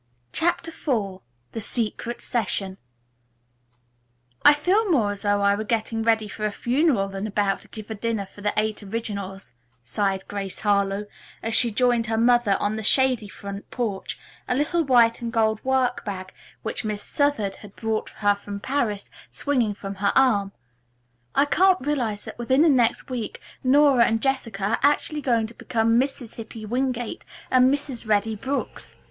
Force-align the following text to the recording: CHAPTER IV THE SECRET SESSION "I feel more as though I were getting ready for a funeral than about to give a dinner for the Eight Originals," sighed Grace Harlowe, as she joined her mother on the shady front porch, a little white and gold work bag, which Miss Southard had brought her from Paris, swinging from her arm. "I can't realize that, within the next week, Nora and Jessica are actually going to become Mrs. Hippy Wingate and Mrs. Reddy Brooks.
CHAPTER 0.31 0.71
IV 0.71 1.19
THE 1.51 1.61
SECRET 1.61 2.21
SESSION 2.21 2.79
"I 4.43 4.55
feel 4.55 4.89
more 4.89 5.11
as 5.11 5.21
though 5.21 5.41
I 5.43 5.53
were 5.53 5.63
getting 5.63 6.01
ready 6.01 6.27
for 6.27 6.43
a 6.43 6.51
funeral 6.51 7.07
than 7.07 7.27
about 7.27 7.61
to 7.61 7.67
give 7.67 7.91
a 7.91 7.93
dinner 7.93 8.25
for 8.25 8.41
the 8.41 8.51
Eight 8.57 8.81
Originals," 8.81 9.51
sighed 9.83 10.27
Grace 10.27 10.61
Harlowe, 10.61 11.05
as 11.43 11.53
she 11.53 11.69
joined 11.69 12.07
her 12.07 12.17
mother 12.17 12.57
on 12.59 12.77
the 12.77 12.81
shady 12.81 13.27
front 13.27 13.69
porch, 13.69 14.17
a 14.47 14.55
little 14.55 14.83
white 14.83 15.21
and 15.21 15.31
gold 15.31 15.63
work 15.63 16.03
bag, 16.03 16.33
which 16.63 16.83
Miss 16.83 17.03
Southard 17.03 17.57
had 17.57 17.75
brought 17.75 18.09
her 18.09 18.33
from 18.33 18.59
Paris, 18.59 19.11
swinging 19.29 19.75
from 19.75 19.93
her 20.01 20.11
arm. 20.15 20.51
"I 21.35 21.45
can't 21.45 21.85
realize 21.85 22.25
that, 22.25 22.39
within 22.39 22.63
the 22.63 22.69
next 22.69 23.11
week, 23.11 23.39
Nora 23.63 24.05
and 24.05 24.19
Jessica 24.19 24.63
are 24.65 24.79
actually 24.81 25.21
going 25.21 25.45
to 25.45 25.53
become 25.53 25.99
Mrs. 25.99 26.37
Hippy 26.37 26.65
Wingate 26.65 27.23
and 27.51 27.71
Mrs. 27.71 28.07
Reddy 28.07 28.35
Brooks. 28.35 28.95